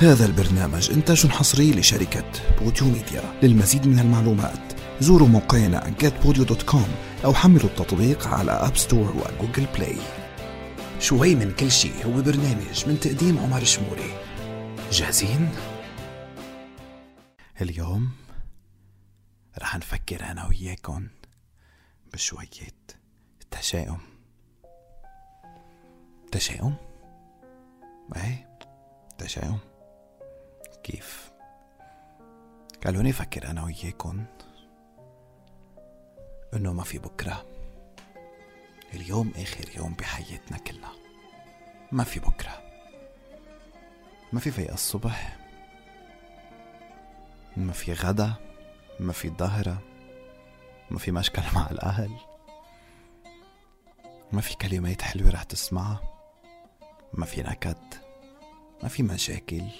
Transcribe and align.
هذا 0.00 0.26
البرنامج 0.26 0.90
إنتاج 0.90 1.26
حصري 1.26 1.70
لشركة 1.70 2.32
Podeo 2.60 2.86
Media. 2.86 3.22
للمزيد 3.42 3.86
من 3.86 3.98
المعلومات 3.98 4.72
زوروا 5.00 5.28
موقعنا 5.28 5.94
getpodeo.com 6.00 6.88
أو 7.24 7.34
حملوا 7.34 7.70
التطبيق 7.70 8.26
على 8.26 8.52
App 8.52 8.76
Store 8.76 9.16
و 9.16 9.23
Google 9.23 9.66
Play 9.74 9.96
شوي 11.00 11.34
من 11.34 11.52
كل 11.52 11.70
شيء 11.70 12.06
هو 12.06 12.22
برنامج 12.22 12.88
من 12.88 13.00
تقديم 13.00 13.38
عمر 13.38 13.64
شموري. 13.64 14.12
جاهزين؟ 14.92 15.50
اليوم 17.60 18.10
رح 19.58 19.76
نفكر 19.76 20.24
أنا 20.30 20.46
وياكم 20.46 21.08
بشوية 22.12 22.78
تشاؤم. 23.50 24.00
تشاؤم؟ 26.32 26.74
إيه 28.16 28.48
تشاؤم. 29.18 29.58
كيف؟ 30.88 31.32
خلوني 32.84 33.10
أفكر 33.10 33.50
أنا 33.50 33.64
وياكم 33.64 34.24
إنه 36.54 36.72
ما 36.72 36.82
في 36.84 36.98
بكرة. 36.98 37.46
اليوم 38.94 39.32
آخر 39.36 39.76
يوم 39.76 39.94
بحياتنا 39.94 40.58
كلها 40.58 40.92
ما 41.92 42.04
في 42.04 42.20
بكرة. 42.20 42.62
ما 44.32 44.40
في 44.40 44.50
فيقة 44.50 44.74
الصبح. 44.74 45.36
ما 47.56 47.72
في 47.72 47.92
غدا. 47.92 48.32
ما 49.00 49.12
في 49.12 49.30
ظهرة 49.30 49.82
ما 50.90 50.98
في 50.98 51.12
مشكل 51.12 51.42
مع 51.54 51.70
الأهل. 51.70 52.16
ما 54.32 54.40
في 54.40 54.56
كلمات 54.56 55.02
حلوة 55.02 55.30
رح 55.30 55.42
تسمعها. 55.42 56.00
ما 57.12 57.26
في 57.26 57.42
نكد. 57.42 57.94
ما 58.82 58.88
في 58.88 59.02
مشاكل. 59.02 59.70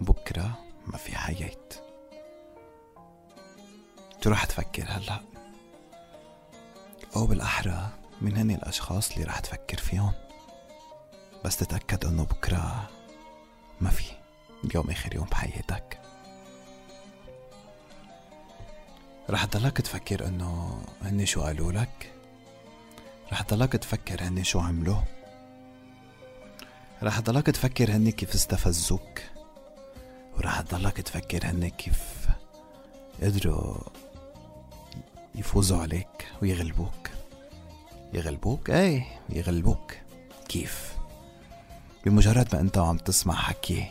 بكرة 0.00 0.58
ما 0.86 0.98
في 0.98 1.18
حياة 1.18 1.56
شو 4.24 4.30
رح 4.30 4.44
تفكر 4.44 4.84
هلأ؟ 4.88 5.20
أو 7.16 7.26
بالأحرى 7.26 7.88
من 8.20 8.36
هني 8.36 8.54
الأشخاص 8.54 9.12
اللي 9.12 9.24
رح 9.24 9.38
تفكر 9.38 9.78
فيهم. 9.78 10.12
بس 11.44 11.56
تتأكد 11.56 12.04
أنه 12.04 12.24
بكرة 12.24 12.90
ما 13.80 13.90
في 13.90 14.04
اليوم 14.64 14.90
آخر 14.90 15.14
يوم 15.14 15.24
بحياتك. 15.24 16.00
رح 19.30 19.44
تضلك 19.44 19.80
تفكر 19.80 20.26
إنه 20.26 20.82
هني 21.02 21.26
شو 21.26 21.42
قالوا 21.42 21.72
لك. 21.72 22.12
رح 23.32 23.42
تضلك 23.42 23.72
تفكر 23.72 24.22
هني 24.22 24.44
شو 24.44 24.60
عملوا. 24.60 25.00
رح 27.02 27.20
تضلك 27.20 27.46
تفكر 27.46 27.90
هني 27.90 28.12
كيف 28.12 28.34
استفزوك. 28.34 29.20
ورح 30.44 30.60
تضلك 30.60 31.00
تفكر 31.00 31.46
هن 31.46 31.68
كيف 31.68 32.28
قدروا 33.22 33.76
يفوزوا 35.34 35.78
عليك 35.78 36.28
ويغلبوك. 36.42 37.10
يغلبوك؟ 38.12 38.70
إيه 38.70 39.06
يغلبوك. 39.28 39.94
كيف؟ 40.48 40.94
بمجرد 42.04 42.54
ما 42.54 42.60
انت 42.60 42.78
عم 42.78 42.96
تسمع 42.96 43.34
حكي 43.34 43.86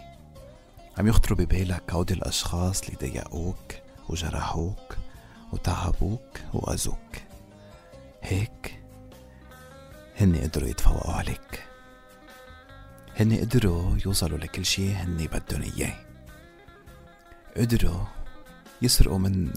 عم 0.98 1.08
يخطروا 1.08 1.38
ببالك 1.38 1.94
هودي 1.94 2.14
الأشخاص 2.14 2.82
اللي 2.82 2.98
ضايقوك 3.02 3.74
وجرحوك 4.10 4.98
وتعبوك 5.54 6.40
وأذوك. 6.54 7.16
هيك 8.22 8.80
هن 10.18 10.36
قدروا 10.36 10.70
يتفوقوا 10.70 11.14
عليك. 11.14 11.64
هن 13.20 13.38
قدروا 13.38 13.98
يوصلوا 14.06 14.38
لكل 14.38 14.66
شي 14.66 14.94
هن 14.94 15.28
بدهم 15.28 15.62
إياه. 15.62 16.13
قدروا 17.58 18.06
يسرقوا 18.82 19.18
من 19.18 19.54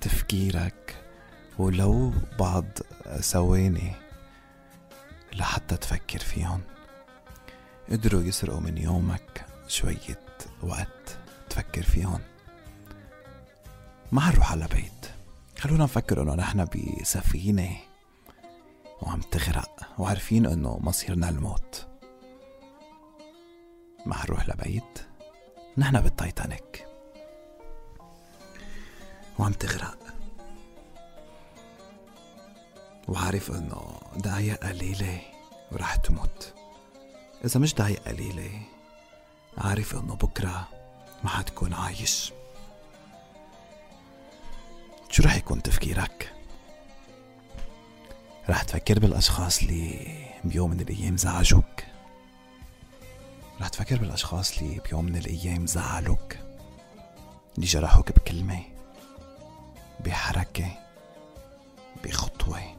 تفكيرك 0.00 0.96
ولو 1.58 2.12
بعض 2.38 2.64
ثواني 3.20 3.92
لحتى 5.32 5.76
تفكر 5.76 6.18
فيهم. 6.18 6.60
قدروا 7.90 8.22
يسرقوا 8.22 8.60
من 8.60 8.78
يومك 8.78 9.46
شوية 9.68 10.26
وقت 10.62 11.18
تفكر 11.50 11.82
فيهم. 11.82 12.20
ما 14.12 14.20
حنروح 14.20 14.52
على 14.52 14.66
بيت. 14.74 15.10
خلونا 15.58 15.84
نفكر 15.84 16.22
إنه 16.22 16.34
نحن 16.34 16.64
بسفينة 16.64 17.76
وعم 19.02 19.20
تغرق 19.20 19.88
وعارفين 19.98 20.46
إنه 20.46 20.78
مصيرنا 20.78 21.28
الموت. 21.28 21.86
ما 24.06 24.14
حنروح 24.14 24.48
لبيت. 24.48 24.98
نحن 25.78 26.00
بالتايتانيك. 26.00 26.91
وعم 29.38 29.52
تغرق. 29.52 29.98
وعارف 33.08 33.50
إنه 33.50 34.00
دقايق 34.16 34.66
قليلة 34.66 35.20
ورح 35.72 35.96
تموت. 35.96 36.54
إذا 37.44 37.60
مش 37.60 37.74
دقايق 37.74 38.08
قليلة 38.08 38.60
عارف 39.58 39.94
إنه 39.94 40.14
بكرة 40.14 40.68
ما 41.24 41.30
حتكون 41.30 41.72
عايش. 41.72 42.32
شو 45.10 45.22
رح 45.22 45.36
يكون 45.36 45.62
تفكيرك؟ 45.62 46.32
رح 48.48 48.62
تفكر 48.62 48.98
بالأشخاص 48.98 49.62
اللي 49.62 50.16
بيوم 50.44 50.70
من 50.70 50.80
الأيام 50.80 51.16
زعجوك 51.16 51.84
رح 53.60 53.68
تفكر 53.68 53.96
بالأشخاص 53.96 54.58
اللي 54.58 54.80
بيوم 54.88 55.04
من 55.04 55.16
الأيام 55.16 55.66
زعلوك؟ 55.66 56.36
اللي 57.56 57.66
جرحوك 57.66 58.12
بكلمة؟ 58.12 58.62
بحركة 60.04 60.66
بخطوة 62.04 62.76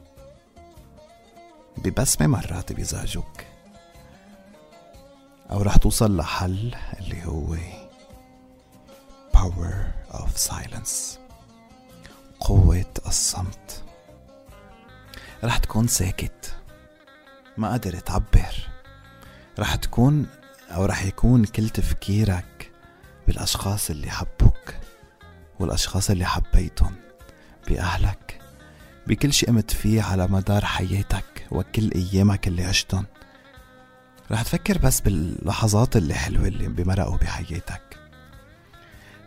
ببسمة 1.76 2.26
مرات 2.26 2.72
بيزعجوك 2.72 3.44
أو 5.50 5.62
رح 5.62 5.76
توصل 5.76 6.16
لحل 6.16 6.74
اللي 7.00 7.26
هو 7.26 7.56
power 9.36 9.74
of 10.14 10.50
silence 10.50 11.18
قوة 12.40 12.84
الصمت. 13.06 13.82
رح 15.44 15.58
تكون 15.58 15.86
ساكت 15.86 16.54
ما 17.56 17.70
قادر 17.70 17.98
تعبر. 17.98 18.68
رح 19.58 19.74
تكون 19.74 20.26
أو 20.70 20.84
رح 20.84 21.04
يكون 21.04 21.44
كل 21.44 21.68
تفكيرك 21.68 22.72
بالأشخاص 23.26 23.90
اللي 23.90 24.10
حبوك 24.10 24.74
والأشخاص 25.60 26.10
اللي 26.10 26.24
حبيتهم. 26.24 26.94
بأهلك. 27.68 28.40
بكل 29.06 29.32
شيء 29.32 29.48
قمت 29.48 29.70
فيه 29.70 30.02
على 30.02 30.26
مدار 30.26 30.64
حياتك 30.64 31.46
وكل 31.50 31.90
أيامك 31.94 32.48
اللي 32.48 32.64
عشتن 32.64 33.04
رح 34.30 34.42
تفكر 34.42 34.78
بس 34.78 35.00
باللحظات 35.00 35.96
اللي 35.96 36.14
حلوة 36.14 36.48
اللي 36.48 36.68
بمرقوا 36.68 37.16
بحياتك. 37.16 37.98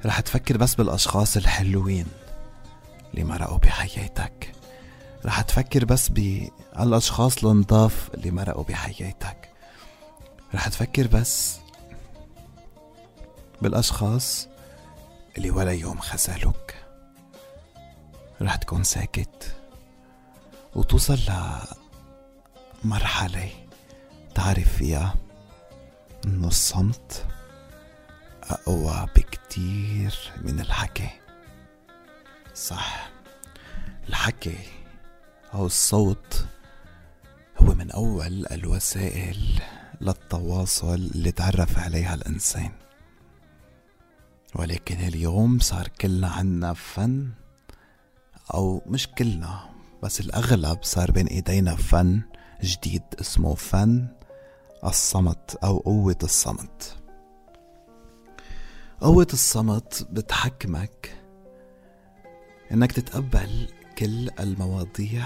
رح 0.06 0.20
تفكر 0.20 0.58
بس 0.58 0.76
بالأشخاص 0.76 1.38
الحلوين 1.38 2.06
اللي 3.12 3.24
مرقوا 3.24 3.58
بحياتك. 3.58 4.52
رح 5.26 5.42
تفكر 5.42 5.86
بس 5.86 6.10
بالأشخاص 6.10 7.44
النضاف 7.44 8.10
اللي 8.14 8.32
مرقوا 8.32 8.64
بحياتك. 8.64 9.50
رح 10.56 10.68
تفكر 10.68 11.08
بس 11.08 11.58
بالأشخاص 13.62 14.48
اللي 15.38 15.52
ولا 15.52 15.72
يوم 15.72 16.00
خذلوك. 16.00 16.74
رح 18.42 18.56
تكون 18.56 18.84
ساكت 18.84 19.56
وتوصل 20.76 21.20
لمرحلة 22.84 23.50
تعرف 24.36 24.78
فيها 24.78 25.16
إنه 26.26 26.48
الصمت 26.48 27.26
أقوى 28.44 29.08
بكتير 29.16 30.16
من 30.42 30.60
الحكي. 30.60 31.10
صح 32.54 33.10
الحكي 34.10 34.58
أو 35.54 35.66
الصوت 35.66 36.46
هو 37.58 37.74
من 37.74 37.92
أول 37.92 38.46
الوسائل 38.52 39.62
للتواصل 40.02 40.94
اللي 40.94 41.32
تعرف 41.32 41.80
عليها 41.80 42.14
الإنسان. 42.14 42.72
ولكن 44.56 45.00
اليوم 45.00 45.60
صار 45.60 45.88
كلنا 45.88 46.28
عنا 46.28 46.74
فن 46.74 47.32
أو 48.54 48.82
مش 48.86 49.08
كلنا 49.08 49.70
بس 50.04 50.20
الأغلب 50.20 50.84
صار 50.84 51.12
بين 51.12 51.28
إيدينا 51.28 51.76
فن 51.76 52.22
جديد 52.64 53.04
اسمه 53.22 53.56
فن 53.56 54.08
الصمت 54.84 55.58
أو 55.64 55.78
قوة 55.78 56.18
الصمت. 56.24 56.98
قوة 59.02 59.28
الصمت 59.34 60.08
بتحكمك 60.12 61.24
إنك 62.72 62.92
تتقبل 62.92 63.68
كل 63.98 64.30
المواضيع 64.40 65.26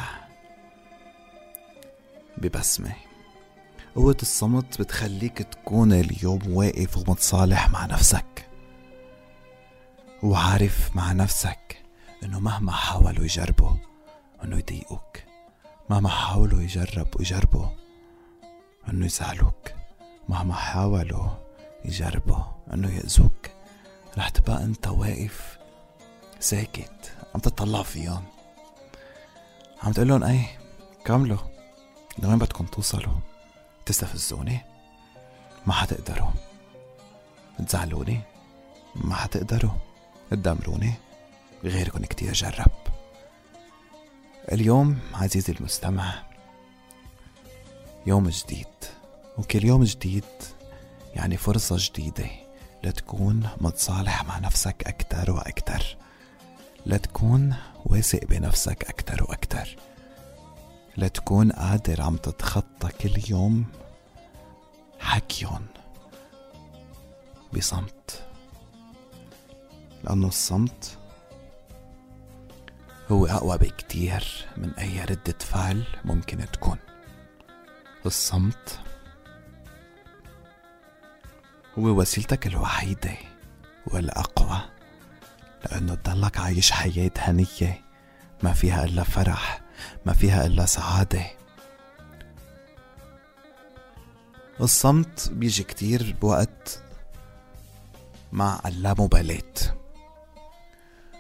ببسمة. 2.37 2.95
قوة 3.95 4.17
الصمت 4.21 4.81
بتخليك 4.81 5.37
تكون 5.37 5.93
اليوم 5.93 6.39
واقف 6.47 6.97
ومتصالح 6.97 7.69
مع 7.69 7.85
نفسك 7.85 8.49
وعارف 10.23 10.95
مع 10.95 11.11
نفسك. 11.11 11.80
إنه 12.23 12.39
مهما 12.39 12.71
حاولوا 12.71 13.23
يجربوا 13.23 13.75
إنه 14.43 14.57
يضايقوك. 14.57 15.17
مهما 15.89 16.09
حاولوا 16.09 16.61
يجرب 16.61 17.07
ويجربوا 17.15 17.67
إنه 18.89 19.05
يزعلوك. 19.05 19.71
مهما 20.29 20.53
حاولوا 20.53 21.29
يجربوا 21.85 22.43
إنه 22.73 22.95
يأذوك. 22.95 23.51
رح 24.17 24.29
تبقى 24.29 24.63
أنت 24.63 24.87
واقف 24.87 25.57
ساكت 26.39 27.17
عم 27.35 27.41
تطلع 27.41 27.83
فيهم 27.83 28.23
عم 29.83 29.91
تقول 29.91 30.07
لهم 30.07 30.23
اي 30.23 30.45
كملوا. 31.05 31.37
لوين 32.19 32.37
بدكم 32.37 32.65
توصلوا؟ 32.65 33.19
تستفزوني؟ 33.85 34.59
ما 35.65 35.73
حتقدروا. 35.73 36.29
تزعلوني؟ 37.67 38.21
ما 38.95 39.15
حتقدروا. 39.15 39.71
تدمروني؟ 40.31 40.93
غيركم 41.63 42.05
كتير 42.05 42.33
جرب. 42.33 42.71
اليوم 44.51 44.99
عزيزي 45.13 45.53
المستمع 45.53 46.23
يوم 48.05 48.29
جديد. 48.29 48.65
وكل 49.37 49.65
يوم 49.65 49.83
جديد 49.83 50.23
يعني 51.15 51.37
فرصة 51.37 51.75
جديدة 51.79 52.29
لتكون 52.83 53.49
متصالح 53.61 54.25
مع 54.25 54.39
نفسك 54.39 54.83
أكتر 54.87 55.31
وأكتر 55.31 55.97
لتكون 56.85 57.55
واثق 57.85 58.25
بنفسك 58.25 58.89
أكتر 58.89 59.23
وأكتر 59.23 59.75
لتكون 60.97 61.51
قادر 61.51 62.01
عم 62.01 62.17
تتخطى 62.17 62.89
كل 63.01 63.21
يوم 63.29 63.65
حكيهم 64.99 65.65
بصمت. 67.53 68.23
لأنه 70.03 70.27
الصمت 70.27 70.97
هو 73.11 73.25
أقوى 73.25 73.57
بكتير 73.57 74.45
من 74.57 74.73
أي 74.73 75.03
ردة 75.03 75.35
فعل 75.39 75.83
ممكن 76.05 76.45
تكون. 76.53 76.77
الصمت 78.05 78.79
هو 81.79 81.83
وسيلتك 81.83 82.47
الوحيدة 82.47 83.17
والأقوى 83.87 84.61
لأنه 85.65 85.95
تضلك 85.95 86.37
عايش 86.37 86.71
حياة 86.71 87.11
هنية 87.17 87.81
ما 88.43 88.53
فيها 88.53 88.83
إلا 88.85 89.03
فرح 89.03 89.61
ما 90.05 90.13
فيها 90.13 90.45
إلا 90.45 90.65
سعادة. 90.65 91.25
الصمت 94.61 95.29
بيجي 95.31 95.63
كتير 95.63 96.15
بوقت 96.21 96.83
مع 98.31 98.59
اللامبالاة. 98.65 99.80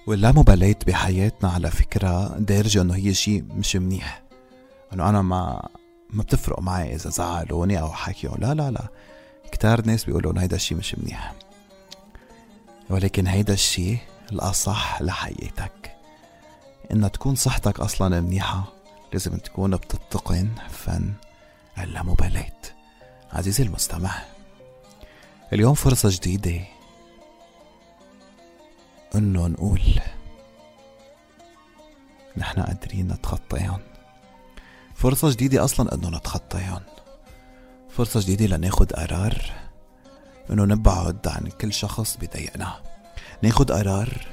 واللامبالاة 0.07 0.75
بحياتنا 0.87 1.49
على 1.49 1.71
فكرة 1.71 2.37
دارجة 2.37 2.81
إنه 2.81 2.95
هي 2.95 3.13
شيء 3.13 3.43
مش 3.43 3.75
منيح. 3.75 4.21
إنه 4.93 5.09
أنا 5.09 5.21
ما 5.21 5.69
ما 6.09 6.23
بتفرق 6.23 6.59
معي 6.59 6.95
إذا 6.95 7.09
زعلوني 7.09 7.81
أو 7.81 7.91
حكيوا 7.91 8.37
لا 8.37 8.53
لا 8.53 8.71
لا. 8.71 8.87
كتار 9.51 9.85
ناس 9.85 10.03
بيقولوا 10.05 10.41
هيدا 10.41 10.55
الشيء 10.55 10.77
مش 10.77 10.95
منيح. 10.95 11.33
ولكن 12.89 13.27
هيدا 13.27 13.53
الشيء 13.53 13.97
الأصح 14.31 15.01
لحياتك. 15.01 15.95
إن 16.91 17.11
تكون 17.11 17.35
صحتك 17.35 17.79
أصلا 17.79 18.21
منيحة 18.21 18.63
لازم 19.13 19.37
تكون 19.37 19.75
بتتقن 19.75 20.49
فن 20.69 21.13
اللامبالاة 21.77 22.61
عزيزي 23.33 23.63
المستمع 23.63 24.11
اليوم 25.53 25.73
فرصة 25.73 26.09
جديدة. 26.11 26.61
انه 29.15 29.47
نقول 29.47 29.81
نحن 32.37 32.61
قادرين 32.61 33.07
نتخطيهم 33.07 33.79
فرصة 34.95 35.31
جديدة 35.31 35.63
أصلا 35.63 35.95
إنه 35.95 36.09
نتخطيهم 36.09 36.81
فرصة 37.89 38.19
جديدة 38.19 38.57
لناخد 38.57 38.93
قرار 38.93 39.51
إنه 40.51 40.65
نبعد 40.65 41.27
عن 41.27 41.49
كل 41.61 41.73
شخص 41.73 42.17
بضايقنا 42.17 42.81
ناخد 43.41 43.71
قرار 43.71 44.27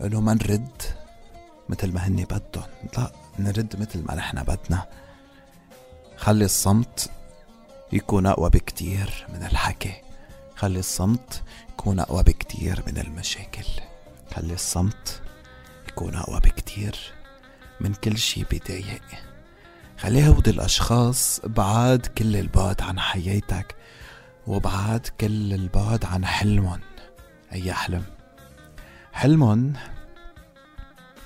إنه 0.00 0.20
ما 0.20 0.34
نرد 0.34 0.82
مثل 1.68 1.92
ما 1.92 2.06
هني 2.06 2.24
بدهم. 2.24 2.64
لا 2.98 3.12
نرد 3.38 3.80
مثل 3.80 4.04
ما 4.04 4.14
نحن 4.14 4.42
بدنا. 4.42 4.86
خلي 6.16 6.44
الصمت 6.44 7.10
يكون 7.92 8.26
أقوى 8.26 8.50
بكتير 8.50 9.26
من 9.34 9.42
الحكي. 9.42 9.94
خلي 10.56 10.78
الصمت 10.78 11.42
يكون 11.70 12.00
أقوى 12.00 12.22
بكتير 12.22 12.82
من 12.86 12.98
المشاكل. 12.98 13.66
خلي 14.34 14.54
الصمت 14.54 15.22
يكون 15.88 16.14
أقوى 16.14 16.40
بكتير 16.40 16.96
من 17.80 17.94
كل 17.94 18.18
شي 18.18 18.44
بيضايق 18.44 19.02
خلي 19.98 20.28
هودي 20.28 20.50
الأشخاص 20.50 21.40
بعاد 21.44 22.06
كل 22.06 22.36
البعد 22.36 22.82
عن 22.82 23.00
حياتك 23.00 23.76
وبعاد 24.46 25.06
كل 25.20 25.52
البعد 25.52 26.04
عن 26.04 26.26
حلمهم. 26.26 26.80
أي 27.52 27.72
حلم؟ 27.72 28.04
حلمهم 29.12 29.72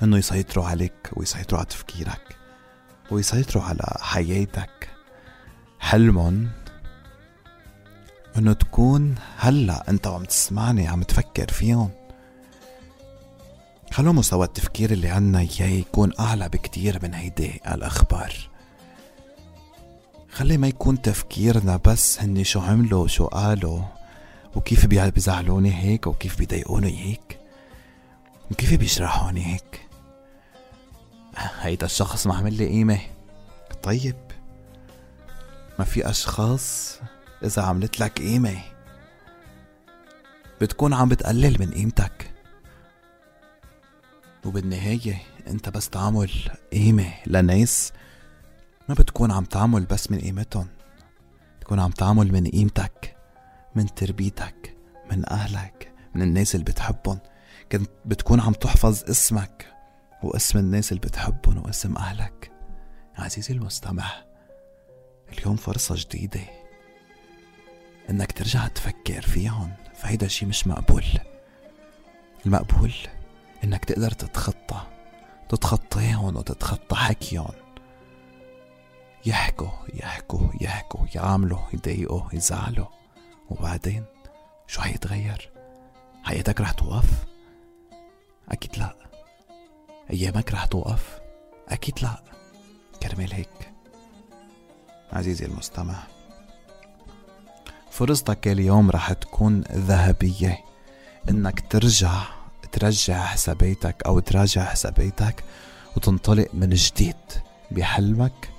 إنه 0.02 0.18
يسيطروا 0.18 0.66
عليك 0.66 1.10
ويسيطروا 1.12 1.60
على 1.60 1.68
تفكيرك 1.68 2.36
ويسيطروا 3.10 3.62
على 3.62 3.96
حياتك. 4.00 4.90
حلمهم 5.80 6.48
إنه 8.38 8.52
تكون 8.52 9.14
هلأ 9.36 9.90
أنت 9.90 10.06
وعم 10.06 10.24
تسمعني 10.24 10.88
عم 10.88 11.02
تفكر 11.02 11.48
فيهم. 11.48 12.05
خلوا 13.96 14.12
مستوى 14.12 14.46
التفكير 14.46 14.92
اللي 14.92 15.08
عنا 15.08 15.40
إياه 15.40 15.66
يكون 15.66 16.12
أعلى 16.20 16.48
بكتير 16.48 16.98
من 17.02 17.14
هيدي 17.14 17.60
الأخبار. 17.66 18.34
خلي 20.30 20.56
ما 20.58 20.68
يكون 20.68 21.02
تفكيرنا 21.02 21.76
بس 21.76 22.20
هني 22.20 22.44
شو 22.44 22.60
عملوا 22.60 23.04
وشو 23.04 23.26
قالوا 23.26 23.82
وكيف 24.56 24.86
بيزعلوني 24.86 25.74
هيك 25.74 26.06
وكيف 26.06 26.38
بيضايقوني 26.38 27.04
هيك 27.04 27.38
وكيف 28.50 28.74
بيجرحوني 28.74 29.46
هيك. 29.46 29.80
هيدا 31.36 31.86
الشخص 31.86 32.26
ما 32.26 32.34
عمل 32.34 32.54
لي 32.54 32.68
قيمة. 32.68 33.00
طيب 33.82 34.16
ما 35.78 35.84
في 35.84 36.10
أشخاص 36.10 36.98
إذا 37.44 37.62
عملت 37.62 38.00
لك 38.00 38.18
قيمة 38.18 38.58
بتكون 40.60 40.94
عم 40.94 41.08
بتقلل 41.08 41.56
من 41.60 41.70
قيمتك. 41.70 41.95
وبالنهاية 44.56 45.22
انت 45.46 45.68
بس 45.68 45.88
تعمل 45.90 46.30
قيمة 46.72 47.12
لناس 47.26 47.92
ما 48.88 48.94
بتكون 48.94 49.30
عم 49.32 49.44
تعمل 49.44 49.84
بس 49.84 50.10
من 50.10 50.18
قيمتهم 50.20 50.66
تكون 51.60 51.80
عم 51.80 51.90
تعمل 51.90 52.32
من 52.32 52.46
قيمتك 52.50 53.16
من 53.74 53.94
تربيتك 53.94 54.76
من 55.10 55.28
أهلك 55.28 55.92
من 56.14 56.22
الناس 56.22 56.54
اللي 56.54 56.64
بتحبهم. 56.64 57.18
كنت 57.72 57.90
بتكون 58.04 58.40
عم 58.40 58.52
تحفظ 58.52 59.04
اسمك 59.10 59.66
واسم 60.22 60.58
الناس 60.58 60.92
اللي 60.92 61.00
بتحبهم 61.00 61.58
واسم 61.58 61.96
أهلك. 61.96 62.52
عزيزي 63.18 63.54
المستمع 63.54 64.10
اليوم 65.32 65.56
فرصة 65.56 65.94
جديدة 65.98 66.40
إنك 68.10 68.32
ترجع 68.32 68.68
تفكر 68.68 69.22
فيهم 69.22 69.72
فهيدا 69.94 70.28
شي 70.28 70.46
مش 70.46 70.66
مقبول. 70.66 71.04
المقبول 72.46 72.92
إنك 73.64 73.84
تقدر 73.84 74.10
تتخطى. 74.10 74.80
تتخطيهم 75.48 76.36
وتتخطى. 76.36 76.96
حكيهم 76.96 77.52
يحكوا 79.26 79.70
يحكوا 79.94 80.48
يحكوا. 80.60 81.06
يعملوا 81.14 81.58
يضايقوا 81.72 82.22
يزعلوا. 82.32 82.86
وبعدين 83.50 84.04
شو 84.66 84.80
حيتغير؟ 84.80 85.50
حياتك 86.24 86.60
رح 86.60 86.72
توقف؟ 86.72 87.24
أكيد 88.48 88.78
لأ. 88.78 88.96
أيامك 90.10 90.52
رح 90.52 90.64
توقف؟ 90.64 91.18
أكيد 91.68 91.94
لأ. 92.02 92.22
كرمال 93.02 93.32
هيك. 93.32 93.72
عزيزي 95.12 95.46
المستمع 95.46 96.02
فرصتك 97.90 98.48
اليوم 98.48 98.90
رح 98.90 99.12
تكون 99.12 99.60
ذهبية. 99.60 100.64
إنك 101.30 101.72
ترجع 101.72 102.35
ترجع 102.76 103.26
حساباتك 103.26 104.02
أو 104.06 104.18
تراجع 104.18 104.64
حساباتك 104.64 105.44
وتنطلق 105.96 106.48
من 106.54 106.70
جديد 106.70 107.16
بحلمك 107.70 108.50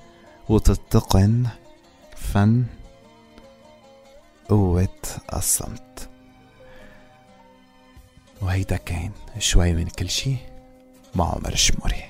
وتتقن 0.48 1.46
فن 2.16 2.64
قوة 4.48 4.98
الصمت. 5.32 6.08
وهيدا 8.42 8.76
كان 8.76 9.10
شوي 9.38 9.72
من 9.72 9.86
كل 9.86 10.10
شي. 10.10 10.36
مع 11.14 11.34
عمر 11.34 11.52
الشموري 11.52 12.04